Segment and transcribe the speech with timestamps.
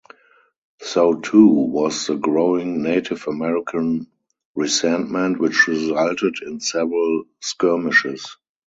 [0.81, 4.07] So too was the growing Native American
[4.55, 8.37] resentment, which resulted in several skirmishes.